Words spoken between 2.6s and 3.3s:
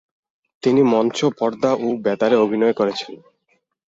করেছেন।